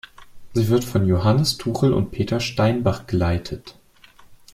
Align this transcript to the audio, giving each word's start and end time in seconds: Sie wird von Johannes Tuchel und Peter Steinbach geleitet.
Sie 0.55 0.67
wird 0.69 0.83
von 0.83 1.05
Johannes 1.05 1.59
Tuchel 1.59 1.93
und 1.93 2.09
Peter 2.09 2.39
Steinbach 2.39 3.05
geleitet. 3.05 3.77